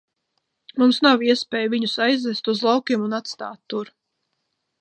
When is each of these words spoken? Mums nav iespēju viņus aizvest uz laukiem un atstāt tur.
Mums 0.83 0.99
nav 1.07 1.25
iespēju 1.27 1.71
viņus 1.75 1.95
aizvest 2.07 2.51
uz 2.55 2.65
laukiem 2.71 3.07
un 3.11 3.15
atstāt 3.19 3.63
tur. 3.75 3.97